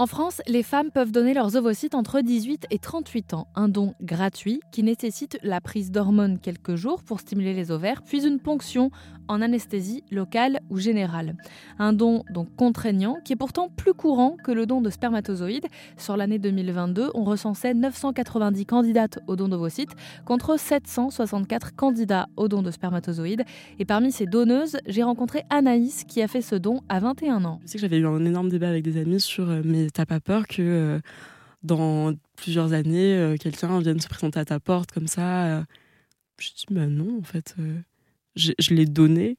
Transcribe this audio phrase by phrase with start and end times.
[0.00, 3.48] En France, les femmes peuvent donner leurs ovocytes entre 18 et 38 ans.
[3.54, 8.26] Un don gratuit qui nécessite la prise d'hormones quelques jours pour stimuler les ovaires, puis
[8.26, 8.90] une ponction
[9.28, 11.36] en anesthésie locale ou générale.
[11.78, 15.66] Un don donc contraignant qui est pourtant plus courant que le don de spermatozoïdes.
[15.98, 19.94] Sur l'année 2022, on recensait 990 candidates au don d'ovocytes
[20.24, 23.44] contre 764 candidats au don de spermatozoïdes.
[23.78, 27.60] Et parmi ces donneuses, j'ai rencontré Anaïs qui a fait ce don à 21 ans.
[27.64, 30.06] Je sais que j'avais eu un énorme débat avec des amis sur euh, mes t'as
[30.06, 31.00] pas peur que euh,
[31.62, 35.64] dans plusieurs années, euh, quelqu'un vienne se présenter à ta porte comme ça euh?
[36.38, 37.54] Je dis, bah non, en fait,
[38.34, 39.36] je, l'ai donné,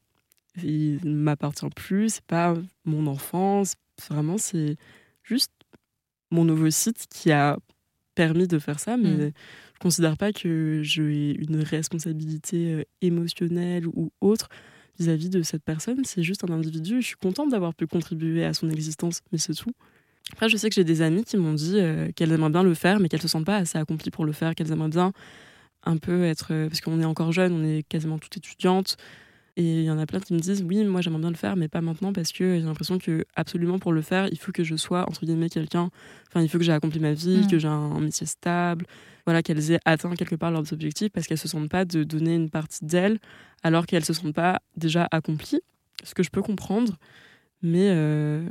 [0.62, 3.74] il ne m'appartient plus, c'est pas mon enfance,
[4.08, 4.78] vraiment, c'est
[5.24, 5.52] juste
[6.30, 7.58] mon nouveau site qui a
[8.14, 9.32] permis de faire ça, mais je mmh.
[9.74, 14.50] je considère pas que j'ai une responsabilité émotionnelle ou autre
[15.00, 16.06] vis-à-vis -vis de cette personne.
[16.06, 17.02] C'est juste un individu.
[17.02, 19.74] Je suis contente d'avoir pu contribuer à son existence, mais c'est tout.
[20.32, 22.74] Après, je sais que j'ai des amies qui m'ont dit euh, qu'elles aimeraient bien le
[22.74, 25.12] faire, mais qu'elles se sentent pas assez accomplies pour le faire, qu'elles aimeraient bien
[25.84, 26.48] un peu être.
[26.52, 28.98] Euh, parce qu'on est encore jeune, on est quasiment toutes étudiantes.
[29.58, 31.58] Et il y en a plein qui me disent oui, moi j'aimerais bien le faire,
[31.58, 34.64] mais pas maintenant parce que j'ai l'impression que absolument pour le faire, il faut que
[34.64, 35.90] je sois entre guillemets quelqu'un.
[36.30, 37.60] Enfin, il faut que j'ai accompli ma vie, que mm.
[37.60, 38.86] j'ai un, métier stable,
[39.26, 42.36] voilà, qu'elles aient atteint quelque part leurs objectifs parce qu'elles se sentent pas de donner
[42.36, 43.20] une partie d'elles
[43.62, 45.62] alors qu'elles se sentent pas déjà accomplies.
[46.04, 46.98] Ce que je peux comprendre,
[47.62, 48.48] mais euh,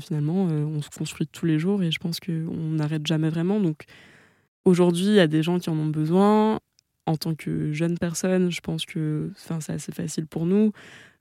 [0.00, 3.60] finalement, euh, on se construit tous les jours et je pense qu'on n'arrête jamais vraiment.
[3.60, 3.84] Donc
[4.64, 6.60] aujourd'hui, il y a des gens qui en ont besoin.
[7.08, 10.72] En tant que jeune personne, je pense que c'est assez facile pour nous.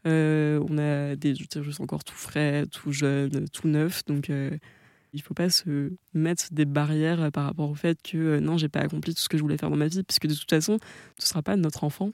[0.08, 4.04] Euh, on a des utérus encore tout frais, tout jeunes, tout neufs.
[4.06, 4.50] Donc euh,
[5.14, 8.68] il ne faut pas se mettre des barrières par rapport au fait que non, j'ai
[8.68, 10.80] pas accompli tout ce que je voulais faire dans ma vie, puisque de toute façon,
[11.20, 12.12] ce ne sera pas notre enfant.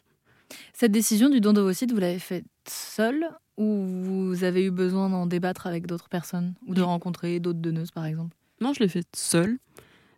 [0.73, 5.25] Cette décision du don d'ovocytes, vous l'avez faite seule ou vous avez eu besoin d'en
[5.25, 8.35] débattre avec d'autres personnes ou de rencontrer d'autres donneuses par exemple?
[8.59, 9.57] Non, je l'ai faite seule.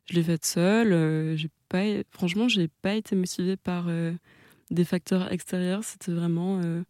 [0.06, 0.92] Je l'ai faite seule.
[0.92, 4.14] Euh, j'ai pas, franchement, j'ai pas été motivée par euh,
[4.70, 5.84] des facteurs extérieurs.
[5.84, 6.84] C'était vraiment euh,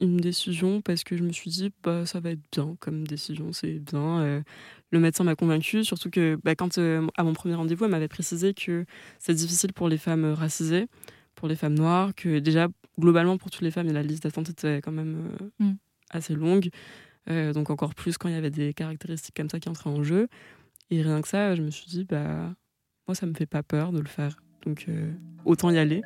[0.00, 3.52] une décision parce que je me suis dit, bah, ça va être bien comme décision,
[3.52, 4.42] c'est bien.
[4.90, 8.54] le médecin m'a convaincue, surtout que bah, quand à mon premier rendez-vous, elle m'avait précisé
[8.54, 8.84] que
[9.18, 10.86] c'est difficile pour les femmes racisées
[11.36, 12.66] pour les femmes noires, que déjà,
[12.98, 15.76] globalement, pour toutes les femmes, la liste d'attente était quand même euh, mm.
[16.10, 16.70] assez longue.
[17.28, 20.02] Euh, donc encore plus quand il y avait des caractéristiques comme ça qui entraient en
[20.02, 20.28] jeu.
[20.90, 22.54] Et rien que ça, je me suis dit, bah,
[23.06, 24.36] moi, ça me fait pas peur de le faire.
[24.64, 25.12] Donc euh,
[25.44, 26.02] autant y aller.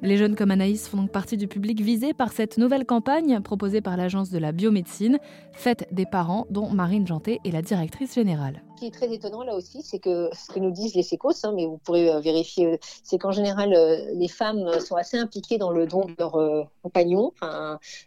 [0.00, 3.80] Les jeunes comme Anaïs font donc partie du public visé par cette nouvelle campagne proposée
[3.80, 5.18] par l'Agence de la biomédecine,
[5.52, 8.62] Fête des parents, dont Marine Janté est la directrice générale.
[8.76, 11.44] Ce qui est très étonnant là aussi, c'est que ce que nous disent les sécos,
[11.44, 15.18] hein, mais vous pourrez euh, vérifier, euh, c'est qu'en général, euh, les femmes sont assez
[15.18, 17.32] impliquées dans le don de leur compagnon.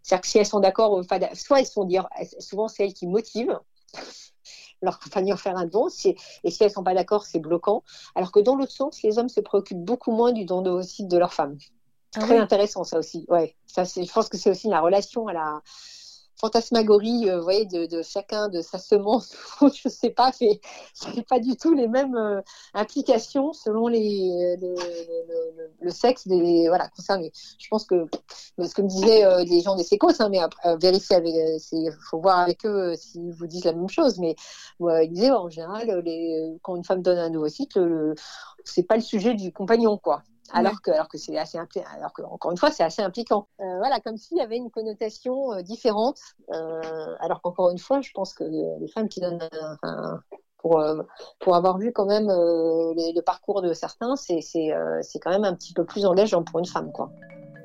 [0.02, 1.04] C'est-à-dire que si elles sont d'accord,
[1.34, 1.90] soit elles sont
[2.40, 3.60] souvent c'est elles qui motivent
[4.82, 7.84] leur compagnon faire un don, et si elles sont pas d'accord, c'est bloquant.
[8.16, 11.18] Alors que dans l'autre sens, les hommes se préoccupent beaucoup moins du don de, de
[11.18, 11.58] leur femme.
[12.16, 13.26] Ah très intéressant ça aussi.
[13.30, 14.04] Ouais, ça c'est.
[14.04, 15.62] Je pense que c'est aussi la relation à la
[16.42, 19.36] fantasmagorie, euh, vous voyez, de, chacun de sa semence.
[19.62, 20.60] je sais pas, c'est
[21.30, 22.42] pas du tout les mêmes euh,
[22.74, 27.32] implications selon les, le, sexe des voilà concernés.
[27.60, 28.08] Je pense que
[28.60, 31.34] ce que me disaient euh, les gens des sécos, hein, mais après, vérifier avec,
[31.72, 34.20] il faut voir avec eux s'ils vous disent la même chose.
[34.20, 34.36] Mais
[34.80, 38.16] ils disaient en général, les, quand une femme donne un nouveau cycle,
[38.66, 40.24] c'est pas le sujet du compagnon, quoi
[40.54, 43.48] alors que alors que c'est assez encore une fois c'est assez impliquant.
[43.60, 46.20] Euh, voilà comme s'il y avait une connotation euh, différente
[46.54, 49.40] euh, alors qu'encore une fois je pense que les femmes qui donnent
[50.58, 50.84] pour
[51.40, 54.40] pour avoir vu quand même le parcours de certains c'est
[55.22, 57.12] quand même un petit peu plus engageant pour une femme quoi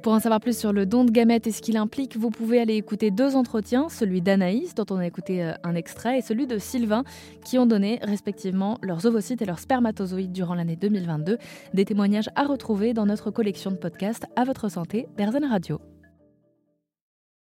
[0.06, 2.60] pour en savoir plus sur le don de gamètes et ce qu'il implique, vous pouvez
[2.60, 6.46] aller écouter deux entretiens, celui d'Anaïs, dont on a écouté euh, un extrait, et celui
[6.46, 7.02] de Sylvain,
[7.44, 11.38] qui ont donné respectivement leurs ovocytes et leurs spermatozoïdes durant l'année 2022.
[11.74, 15.80] Des témoignages à retrouver dans notre collection de podcasts À votre santé, Berzen Radio.